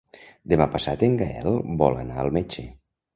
[0.53, 2.65] Demà passat en Gaël vol anar al metge.